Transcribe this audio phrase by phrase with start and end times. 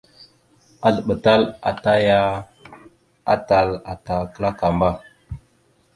[0.87, 2.19] Azləɓatal ata aya
[3.33, 4.89] atal ata klakamba.